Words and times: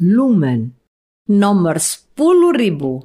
Lumen 0.00 0.80
nomor 1.28 1.76
10866. 1.76 3.04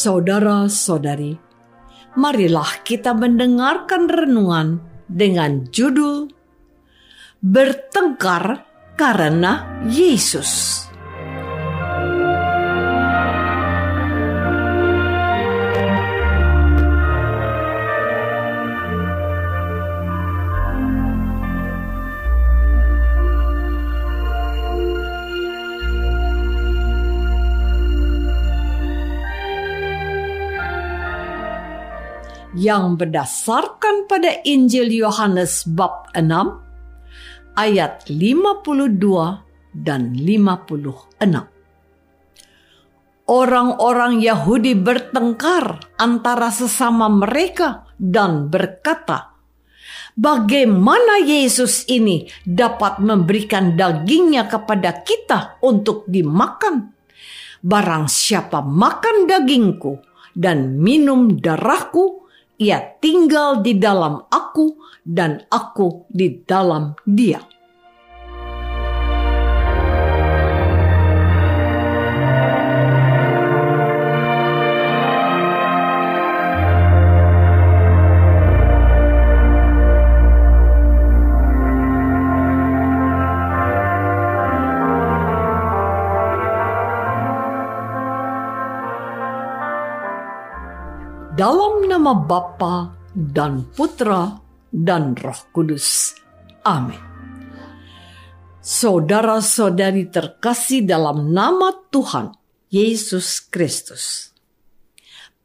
Saudara-saudari, 0.00 1.36
marilah 2.16 2.80
kita 2.88 3.12
mendengarkan 3.12 4.08
renungan 4.08 4.80
dengan 5.04 5.68
judul 5.68 6.24
Bertengkar 7.44 8.64
karena 8.96 9.60
Yesus. 9.84 10.88
Yang 32.60 33.00
berdasarkan 33.00 34.04
pada 34.04 34.44
Injil 34.44 34.92
Yohanes 34.92 35.64
bab 35.64 36.12
6 36.12 36.28
ayat 37.56 38.04
52 38.04 39.00
dan 39.72 40.12
56. 40.12 41.24
Orang-orang 43.30 44.20
Yahudi 44.20 44.76
bertengkar 44.76 45.80
antara 45.96 46.52
sesama 46.52 47.08
mereka 47.08 47.88
dan 47.96 48.52
berkata, 48.52 49.30
Bagaimana 50.20 51.22
Yesus 51.22 51.86
ini 51.88 52.28
dapat 52.42 53.00
memberikan 53.00 53.78
dagingnya 53.78 54.50
kepada 54.50 55.00
kita 55.00 55.62
untuk 55.64 56.04
dimakan? 56.10 56.92
Barang 57.62 58.10
siapa 58.10 58.60
makan 58.60 59.30
dagingku 59.30 60.02
dan 60.34 60.76
minum 60.82 61.38
darahku, 61.38 62.19
ia 62.60 63.00
tinggal 63.00 63.64
di 63.64 63.80
dalam 63.80 64.20
aku 64.28 64.76
dan 65.00 65.40
aku 65.48 66.04
di 66.12 66.44
dalam 66.44 66.92
dia. 67.08 67.40
Dalam 91.40 91.88
nama 91.88 92.12
Bapa 92.12 92.92
dan 93.16 93.64
Putra 93.72 94.28
dan 94.68 95.16
Roh 95.16 95.40
Kudus. 95.56 96.12
Amin. 96.68 97.00
Saudara-saudari 98.60 100.12
terkasih 100.12 100.84
dalam 100.84 101.32
nama 101.32 101.72
Tuhan 101.88 102.36
Yesus 102.68 103.40
Kristus. 103.40 104.36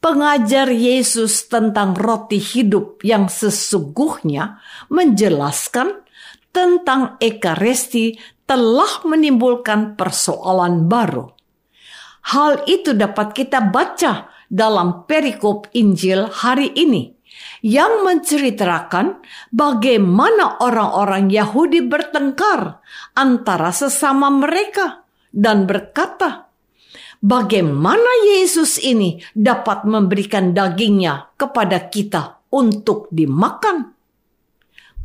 Pengajar 0.03 0.67
Yesus 0.67 1.47
tentang 1.47 1.95
roti 1.95 2.44
hidup 2.44 3.00
yang 3.00 3.31
sesungguhnya 3.31 4.59
menjelaskan 4.91 6.03
tentang 6.51 7.16
Ekaristi 7.23 8.19
telah 8.44 9.00
menimbulkan 9.07 9.95
persoalan 9.95 10.91
baru. 10.91 11.31
Hal 12.35 12.67
itu 12.67 12.91
dapat 12.91 13.31
kita 13.31 13.72
baca 13.72 14.34
dalam 14.50 15.07
perikop 15.09 15.69
Injil 15.73 16.29
hari 16.29 16.72
ini 16.75 17.16
yang 17.66 18.06
menceritakan 18.06 19.19
bagaimana 19.51 20.61
orang-orang 20.61 21.33
Yahudi 21.33 21.83
bertengkar 21.85 22.79
antara 23.17 23.73
sesama 23.73 24.29
mereka 24.29 25.06
dan 25.33 25.67
berkata, 25.67 26.47
"Bagaimana 27.19 28.29
Yesus 28.38 28.79
ini 28.79 29.19
dapat 29.35 29.83
memberikan 29.83 30.56
dagingnya 30.56 31.35
kepada 31.35 31.89
kita 31.91 32.45
untuk 32.53 33.09
dimakan?" 33.12 33.91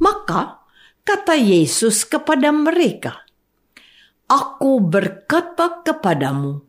Maka 0.01 0.65
kata 1.03 1.35
Yesus 1.37 2.07
kepada 2.07 2.53
mereka, 2.55 3.25
"Aku 4.31 4.81
berkata 4.85 5.83
kepadamu, 5.83 6.63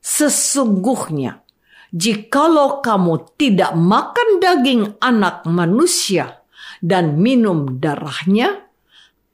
sesungguhnya 0.00 1.42
jikalau 1.90 2.82
kamu 2.82 3.34
tidak 3.34 3.74
makan 3.74 4.28
daging 4.38 4.82
anak 5.02 5.42
manusia 5.46 6.42
dan 6.80 7.18
minum 7.18 7.78
darahnya, 7.82 8.66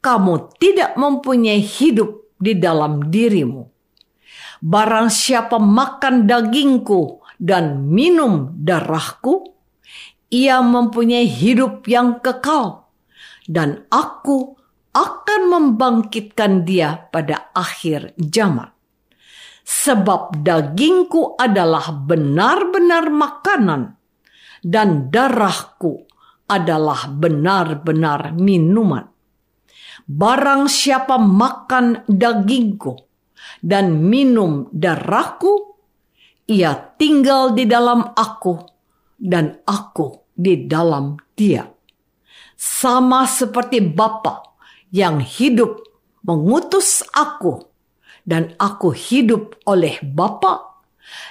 kamu 0.01 0.53
tidak 0.61 0.97
mempunyai 0.97 1.61
hidup 1.63 2.33
di 2.37 2.57
dalam 2.57 3.09
dirimu. 3.13 3.65
Barang 4.61 5.13
siapa 5.13 5.61
makan 5.61 6.25
dagingku 6.25 7.21
dan 7.37 7.87
minum 7.87 8.57
darahku, 8.57 9.53
ia 10.33 10.59
mempunyai 10.65 11.29
hidup 11.29 11.87
yang 11.87 12.19
kekal, 12.25 12.89
dan 13.47 13.87
aku 13.93 14.57
akan 14.97 15.41
membangkitkan 15.53 16.65
dia 16.65 16.97
pada 17.13 17.53
akhir 17.53 18.17
zaman 18.17 18.76
sebab 19.67 20.47
dagingku 20.47 21.35
adalah 21.35 21.91
benar-benar 21.91 23.11
makanan 23.11 23.99
dan 24.63 25.11
darahku 25.11 26.07
adalah 26.47 27.11
benar-benar 27.11 28.31
minuman. 28.39 29.11
Barang 30.07 30.71
siapa 30.71 31.19
makan 31.19 32.07
dagingku 32.07 32.95
dan 33.59 34.07
minum 34.07 34.71
darahku, 34.71 35.75
Ia 36.47 36.79
tinggal 36.95 37.59
di 37.59 37.67
dalam 37.67 38.15
aku, 38.15 38.55
dan 39.19 39.59
aku 39.67 40.31
di 40.31 40.71
dalam 40.71 41.19
dia. 41.35 41.67
Sama 42.55 43.27
seperti 43.27 43.83
Bapa 43.83 44.55
yang 44.95 45.19
hidup 45.19 45.83
mengutus 46.23 47.03
aku, 47.11 47.67
dan 48.27 48.59
aku 48.59 48.91
hidup 48.91 49.63
oleh 49.71 50.03
Bapa. 50.03 50.83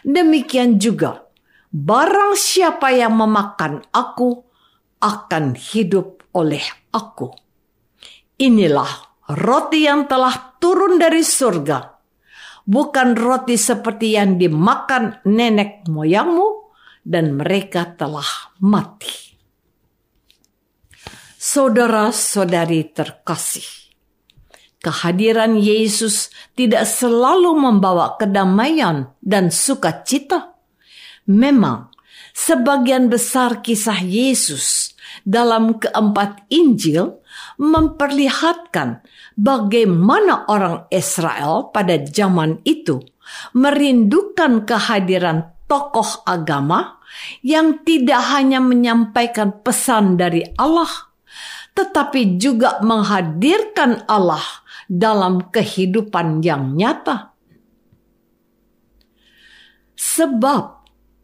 Demikian 0.07 0.79
juga, 0.79 1.27
barang 1.69 2.39
siapa 2.39 2.95
yang 2.95 3.19
memakan 3.19 3.83
aku 3.91 4.39
akan 5.03 5.59
hidup 5.59 6.23
oleh 6.31 6.63
aku. 6.95 7.35
Inilah 8.39 8.89
roti 9.35 9.83
yang 9.83 10.07
telah 10.07 10.55
turun 10.57 10.95
dari 10.95 11.21
surga 11.21 11.95
bukan 12.65 13.13
roti 13.13 13.55
seperti 13.55 14.17
yang 14.17 14.41
dimakan 14.41 15.21
nenek 15.23 15.85
moyangmu, 15.87 16.65
dan 17.05 17.37
mereka 17.37 17.93
telah 17.93 18.57
mati. 18.57 19.37
Saudara-saudari 21.37 22.89
terkasih, 22.89 23.84
kehadiran 24.85 25.57
Yesus 25.57 26.29
tidak 26.53 26.85
selalu 26.85 27.57
membawa 27.57 28.13
kedamaian 28.21 29.09
dan 29.25 29.49
sukacita. 29.49 30.53
Memang, 31.25 31.89
sebagian 32.37 33.09
besar 33.09 33.65
kisah 33.65 33.97
Yesus 33.97 34.93
dalam 35.25 35.81
keempat 35.81 36.45
Injil 36.53 37.17
memperlihatkan 37.57 39.01
bagaimana 39.33 40.45
orang 40.45 40.85
Israel 40.93 41.73
pada 41.73 41.97
zaman 42.05 42.61
itu 42.61 43.01
merindukan 43.57 44.69
kehadiran 44.69 45.49
tokoh 45.65 46.21
agama 46.29 47.01
yang 47.41 47.81
tidak 47.81 48.21
hanya 48.37 48.61
menyampaikan 48.61 49.65
pesan 49.65 50.19
dari 50.19 50.45
Allah, 50.61 51.09
tetapi 51.73 52.37
juga 52.37 52.79
menghadirkan 52.85 54.05
Allah 54.05 54.43
dalam 54.87 55.51
kehidupan 55.51 56.41
yang 56.45 56.73
nyata. 56.77 57.33
Sebab 59.95 60.75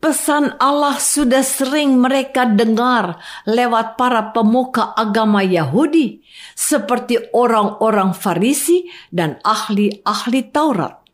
Pesan 0.01 0.57
Allah 0.57 0.97
sudah 0.97 1.45
sering 1.45 2.01
mereka 2.01 2.49
dengar 2.49 3.21
lewat 3.45 4.01
para 4.01 4.33
pemuka 4.33 4.97
agama 4.97 5.45
Yahudi, 5.45 6.25
seperti 6.57 7.29
orang-orang 7.37 8.17
Farisi 8.17 8.89
dan 9.13 9.37
ahli-ahli 9.45 10.41
Taurat. 10.49 11.05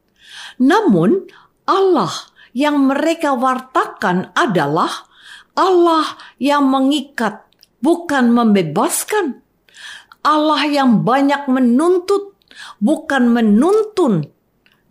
Namun, 0.64 1.28
Allah 1.68 2.32
yang 2.56 2.88
mereka 2.88 3.36
wartakan 3.36 4.32
adalah 4.32 5.04
Allah 5.52 6.16
yang 6.40 6.72
mengikat, 6.72 7.44
bukan 7.84 8.32
membebaskan. 8.32 9.44
Allah 10.24 10.64
yang 10.64 11.04
banyak 11.04 11.44
menuntut, 11.52 12.37
bukan 12.80 13.30
menuntun 13.32 14.28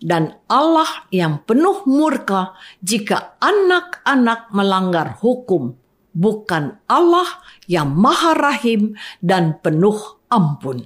dan 0.03 0.37
Allah 0.47 1.09
yang 1.09 1.43
penuh 1.49 1.83
murka 1.89 2.53
jika 2.85 3.41
anak-anak 3.41 4.53
melanggar 4.53 5.17
hukum, 5.25 5.73
bukan 6.13 6.81
Allah 6.85 7.27
yang 7.65 7.97
maha 7.97 8.37
rahim 8.37 8.93
dan 9.25 9.57
penuh 9.65 10.21
ampun. 10.29 10.85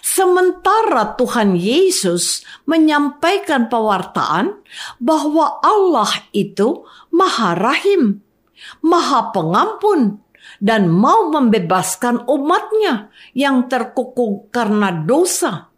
Sementara 0.00 1.14
Tuhan 1.18 1.58
Yesus 1.58 2.46
menyampaikan 2.64 3.68
pewartaan 3.68 4.62
bahwa 5.02 5.60
Allah 5.60 6.08
itu 6.32 6.86
maha 7.12 7.52
rahim, 7.58 8.24
maha 8.80 9.30
pengampun, 9.34 10.22
dan 10.62 10.88
mau 10.88 11.28
membebaskan 11.28 12.24
umatnya 12.24 13.12
yang 13.36 13.68
terkukung 13.68 14.48
karena 14.48 14.94
dosa. 15.04 15.68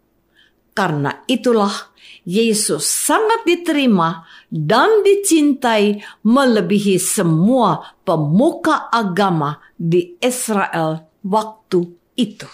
Karena 0.73 1.25
itulah 1.27 1.91
Yesus 2.23 2.85
sangat 2.85 3.43
diterima 3.43 4.23
dan 4.47 5.01
dicintai 5.01 5.99
melebihi 6.23 7.01
semua 7.01 7.97
pemuka 8.05 8.87
agama 8.93 9.59
di 9.73 10.15
Israel 10.21 11.09
waktu 11.25 11.79
itu. 12.15 12.49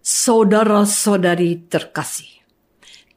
Saudara-saudari 0.00 1.68
terkasih, 1.68 2.40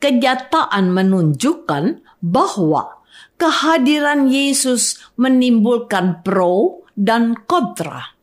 kenyataan 0.04 0.92
menunjukkan 0.92 2.04
bahwa 2.20 3.04
kehadiran 3.40 4.28
Yesus 4.28 5.00
menimbulkan 5.16 6.22
pro 6.28 6.84
dan 6.92 7.40
kontra. 7.48 8.14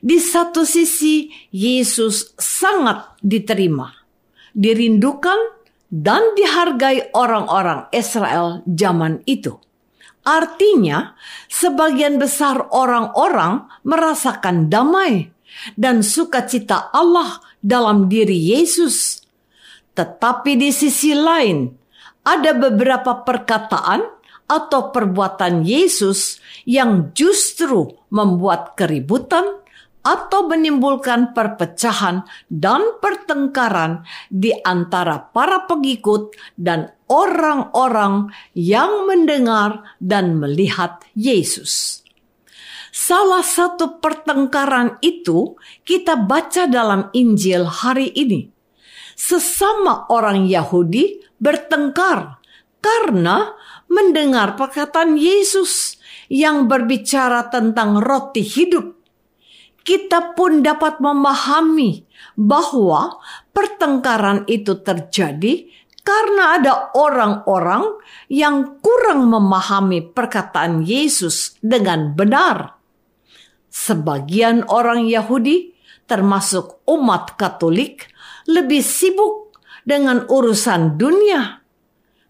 Di 0.00 0.16
satu 0.16 0.64
sisi, 0.64 1.28
Yesus 1.52 2.32
sangat 2.40 3.20
diterima, 3.20 3.99
dirindukan, 4.54 5.60
dan 5.90 6.22
dihargai 6.38 7.10
orang-orang 7.12 7.90
Israel 7.90 8.62
zaman 8.62 9.26
itu. 9.26 9.58
Artinya, 10.22 11.18
sebagian 11.50 12.22
besar 12.22 12.70
orang-orang 12.70 13.66
merasakan 13.82 14.70
damai 14.70 15.34
dan 15.74 16.06
sukacita 16.06 16.94
Allah 16.94 17.42
dalam 17.58 18.06
diri 18.06 18.54
Yesus. 18.54 19.26
Tetapi 19.98 20.54
di 20.54 20.70
sisi 20.70 21.10
lain, 21.16 21.66
ada 22.22 22.54
beberapa 22.54 23.26
perkataan 23.26 24.04
atau 24.46 24.90
perbuatan 24.94 25.62
Yesus 25.66 26.38
yang 26.66 27.10
justru 27.16 27.86
membuat 28.12 28.78
keributan 28.78 29.59
atau 30.00 30.48
menimbulkan 30.48 31.36
perpecahan 31.36 32.24
dan 32.48 33.00
pertengkaran 33.00 34.04
di 34.32 34.52
antara 34.64 35.20
para 35.30 35.68
pengikut 35.68 36.32
dan 36.56 36.92
orang-orang 37.10 38.32
yang 38.56 39.04
mendengar 39.04 39.96
dan 40.00 40.40
melihat 40.40 41.04
Yesus. 41.12 42.00
Salah 42.90 43.44
satu 43.46 44.02
pertengkaran 44.02 44.98
itu 44.98 45.54
kita 45.86 46.18
baca 46.18 46.66
dalam 46.66 47.06
Injil 47.14 47.66
hari 47.66 48.10
ini. 48.12 48.50
Sesama 49.14 50.08
orang 50.10 50.48
Yahudi 50.48 51.22
bertengkar 51.38 52.40
karena 52.80 53.52
mendengar 53.86 54.56
perkataan 54.56 55.20
Yesus 55.20 56.00
yang 56.30 56.66
berbicara 56.70 57.50
tentang 57.50 58.00
roti 58.00 58.40
hidup 58.40 58.99
kita 59.90 60.38
pun 60.38 60.62
dapat 60.62 61.02
memahami 61.02 62.06
bahwa 62.38 63.18
pertengkaran 63.50 64.46
itu 64.46 64.78
terjadi 64.86 65.66
karena 66.06 66.62
ada 66.62 66.94
orang-orang 66.94 67.98
yang 68.30 68.78
kurang 68.78 69.26
memahami 69.26 70.14
perkataan 70.14 70.86
Yesus 70.86 71.58
dengan 71.58 72.14
benar. 72.14 72.78
Sebagian 73.66 74.62
orang 74.70 75.10
Yahudi, 75.10 75.74
termasuk 76.06 76.86
umat 76.86 77.34
Katolik, 77.34 78.06
lebih 78.46 78.86
sibuk 78.86 79.58
dengan 79.82 80.22
urusan 80.30 80.94
dunia. 80.94 81.66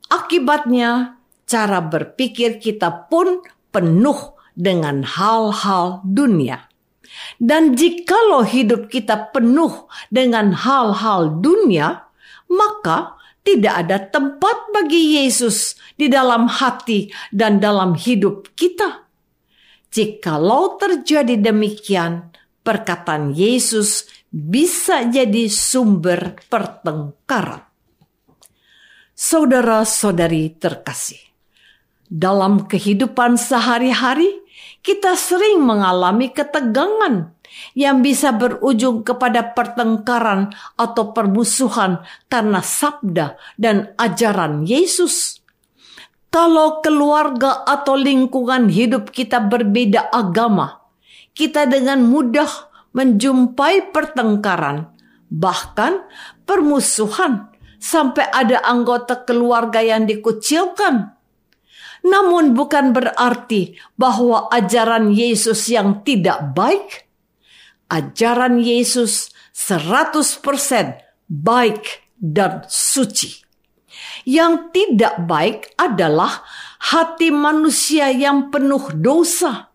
Akibatnya, 0.08 1.20
cara 1.44 1.84
berpikir 1.84 2.56
kita 2.56 3.04
pun 3.12 3.44
penuh 3.68 4.32
dengan 4.56 5.04
hal-hal 5.04 6.00
dunia. 6.08 6.69
Dan 7.40 7.76
jikalau 7.76 8.44
hidup 8.44 8.92
kita 8.92 9.32
penuh 9.32 9.88
dengan 10.12 10.52
hal-hal 10.52 11.40
dunia, 11.40 12.06
maka 12.50 13.20
tidak 13.40 13.74
ada 13.86 13.98
tempat 13.98 14.56
bagi 14.72 15.16
Yesus 15.20 15.74
di 15.96 16.12
dalam 16.12 16.46
hati 16.46 17.08
dan 17.32 17.58
dalam 17.58 17.96
hidup 17.96 18.52
kita. 18.54 19.08
Jikalau 19.90 20.78
terjadi 20.78 21.40
demikian, 21.40 22.30
perkataan 22.62 23.34
Yesus 23.34 24.06
bisa 24.30 25.02
jadi 25.08 25.50
sumber 25.50 26.38
pertengkaran. 26.46 27.66
Saudara-saudari 29.20 30.56
terkasih, 30.56 31.20
dalam 32.08 32.64
kehidupan 32.64 33.36
sehari-hari, 33.36 34.39
kita 34.80 35.12
sering 35.16 35.60
mengalami 35.60 36.32
ketegangan 36.32 37.36
yang 37.76 38.00
bisa 38.00 38.32
berujung 38.32 39.04
kepada 39.04 39.52
pertengkaran 39.52 40.54
atau 40.78 41.12
permusuhan 41.12 42.00
karena 42.30 42.64
sabda 42.64 43.36
dan 43.60 43.92
ajaran 44.00 44.64
Yesus. 44.64 45.42
Kalau 46.30 46.78
keluarga 46.78 47.66
atau 47.66 47.98
lingkungan 47.98 48.70
hidup 48.70 49.10
kita 49.10 49.42
berbeda 49.42 50.14
agama, 50.14 50.78
kita 51.34 51.66
dengan 51.66 52.06
mudah 52.06 52.70
menjumpai 52.94 53.90
pertengkaran, 53.90 54.94
bahkan 55.26 56.06
permusuhan, 56.46 57.50
sampai 57.82 58.30
ada 58.30 58.62
anggota 58.62 59.26
keluarga 59.26 59.82
yang 59.82 60.06
dikucilkan 60.06 61.18
Namun 62.00 62.56
bukan 62.56 62.96
berarti 62.96 63.76
bahwa 63.96 64.48
ajaran 64.48 65.12
Yesus 65.12 65.68
yang 65.68 66.00
tidak 66.00 66.56
baik. 66.56 67.06
Ajaran 67.90 68.62
Yesus 68.62 69.34
100% 69.52 70.40
baik 71.28 72.08
dan 72.16 72.64
suci. 72.70 73.44
Yang 74.24 74.72
tidak 74.72 75.14
baik 75.28 75.74
adalah 75.76 76.44
hati 76.80 77.28
manusia 77.28 78.08
yang 78.08 78.48
penuh 78.48 78.92
dosa. 78.96 79.68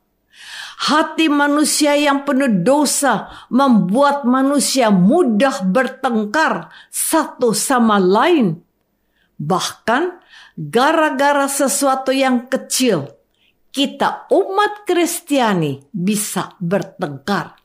Hati 0.75 1.31
manusia 1.31 1.95
yang 1.95 2.27
penuh 2.27 2.51
dosa 2.61 3.31
membuat 3.47 4.27
manusia 4.27 4.91
mudah 4.91 5.63
bertengkar 5.63 6.67
satu 6.91 7.55
sama 7.55 7.95
lain. 7.95 8.64
Bahkan 9.35 10.03
gara-gara 10.55 11.47
sesuatu 11.51 12.15
yang 12.15 12.47
kecil, 12.47 13.11
kita 13.75 14.31
umat 14.31 14.87
Kristiani 14.87 15.83
bisa 15.91 16.55
bertengkar. 16.63 17.59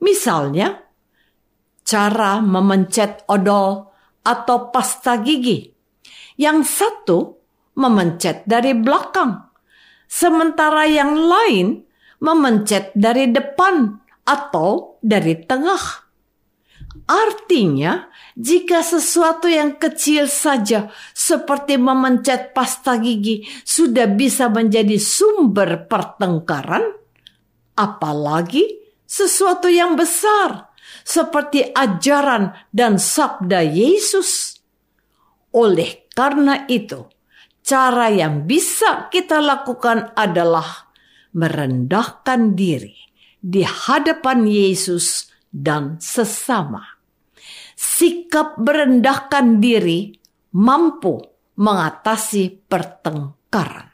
Misalnya, 0.00 0.80
cara 1.84 2.40
memencet 2.40 3.28
odol 3.28 3.92
atau 4.24 4.72
pasta 4.72 5.20
gigi. 5.20 5.68
Yang 6.40 6.58
satu 6.80 7.18
memencet 7.76 8.48
dari 8.48 8.72
belakang, 8.72 9.52
sementara 10.08 10.88
yang 10.88 11.12
lain 11.12 11.84
memencet 12.24 12.96
dari 12.96 13.28
depan 13.28 14.00
atau 14.24 14.96
dari 15.04 15.36
tengah. 15.44 16.09
Artinya, 17.10 18.10
jika 18.34 18.82
sesuatu 18.82 19.46
yang 19.46 19.78
kecil 19.78 20.26
saja 20.26 20.90
seperti 21.14 21.78
memencet 21.78 22.50
pasta 22.54 22.98
gigi 22.98 23.46
sudah 23.62 24.10
bisa 24.10 24.50
menjadi 24.50 24.98
sumber 24.98 25.86
pertengkaran, 25.86 26.94
apalagi 27.78 28.78
sesuatu 29.06 29.70
yang 29.70 29.94
besar 29.94 30.70
seperti 31.06 31.70
ajaran 31.70 32.54
dan 32.74 32.98
sabda 32.98 33.62
Yesus. 33.62 34.58
Oleh 35.50 36.06
karena 36.14 36.66
itu, 36.70 37.10
cara 37.62 38.10
yang 38.10 38.46
bisa 38.46 39.10
kita 39.10 39.42
lakukan 39.42 40.14
adalah 40.14 40.90
merendahkan 41.34 42.54
diri 42.54 42.94
di 43.38 43.62
hadapan 43.62 44.46
Yesus 44.46 45.29
dan 45.50 45.98
sesama. 45.98 46.82
Sikap 47.74 48.56
merendahkan 48.62 49.58
diri 49.58 50.14
mampu 50.56 51.18
mengatasi 51.58 52.64
pertengkaran. 52.70 53.90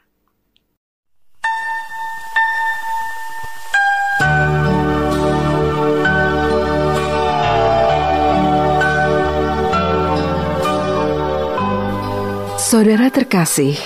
Saudara 12.67 13.07
terkasih, 13.07 13.79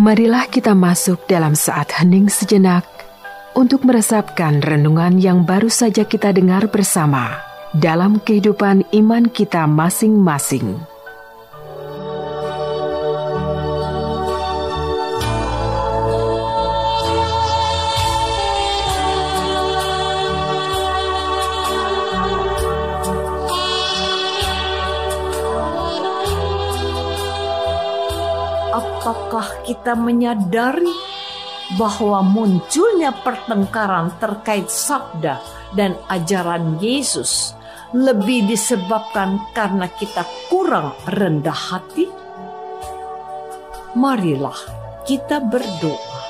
Marilah 0.00 0.48
kita 0.48 0.72
masuk 0.72 1.28
dalam 1.28 1.52
saat 1.52 1.92
hening 1.92 2.32
sejenak 2.32 2.88
untuk 3.60 3.84
meresapkan 3.84 4.64
renungan 4.64 5.20
yang 5.20 5.44
baru 5.44 5.68
saja 5.68 6.08
kita 6.08 6.32
dengar 6.32 6.72
bersama 6.72 7.36
dalam 7.76 8.16
kehidupan 8.16 8.88
iman 9.04 9.28
kita 9.28 9.68
masing-masing. 9.68 10.80
apakah 28.70 29.48
kita 29.66 29.96
menyadari 29.96 31.09
bahwa 31.80 32.20
munculnya 32.20 33.08
pertengkaran 33.24 34.12
terkait 34.20 34.68
sabda 34.68 35.40
dan 35.72 35.96
ajaran 36.12 36.76
Yesus 36.76 37.56
lebih 37.96 38.44
disebabkan 38.44 39.40
karena 39.56 39.88
kita 39.88 40.28
kurang 40.52 40.92
rendah 41.08 41.56
hati? 41.56 42.04
Marilah 43.96 44.60
kita 45.08 45.40
berdoa. 45.40 46.20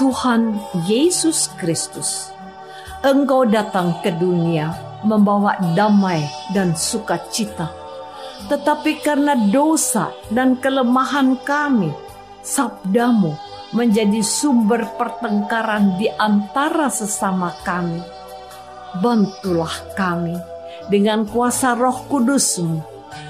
Tuhan 0.00 0.56
Yesus 0.88 1.52
Kristus, 1.60 2.32
Engkau 3.04 3.44
datang 3.44 4.00
ke 4.00 4.14
dunia 4.16 4.72
membawa 5.04 5.60
damai 5.76 6.24
dan 6.56 6.72
sukacita 6.72 7.68
tetapi 8.46 9.02
karena 9.02 9.34
dosa 9.34 10.14
dan 10.30 10.54
kelemahan 10.62 11.34
kami, 11.42 11.90
sabdamu 12.46 13.47
menjadi 13.72 14.24
sumber 14.24 14.96
pertengkaran 14.96 16.00
di 16.00 16.08
antara 16.08 16.88
sesama 16.88 17.52
kami. 17.64 18.00
Bantulah 19.04 19.92
kami 19.92 20.36
dengan 20.88 21.28
kuasa 21.28 21.76
roh 21.76 22.08
kudusmu, 22.08 22.80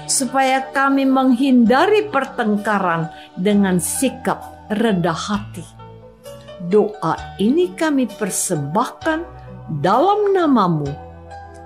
supaya 0.07 0.71
kami 0.71 1.03
menghindari 1.03 2.07
pertengkaran 2.07 3.11
dengan 3.35 3.83
sikap 3.83 4.67
rendah 4.71 5.15
hati. 5.15 5.65
Doa 6.59 7.39
ini 7.39 7.71
kami 7.75 8.07
persembahkan 8.07 9.19
dalam 9.83 10.31
namamu, 10.31 10.87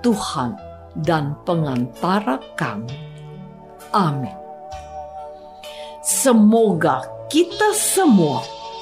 Tuhan 0.02 0.58
dan 0.98 1.38
pengantara 1.46 2.38
kami. 2.58 2.94
Amin. 3.94 4.34
Semoga 6.02 7.06
kita 7.30 7.72
semua 7.74 8.53